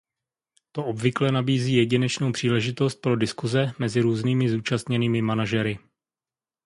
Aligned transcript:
To 0.71 0.85
obvykle 0.85 1.31
nabízí 1.31 1.73
jedinečnou 1.75 2.31
příležitost 2.31 2.95
pro 3.01 3.15
diskuse 3.15 3.71
mezi 3.79 4.01
různými 4.01 4.49
zúčastněnými 4.49 5.21
manažery. 5.21 5.79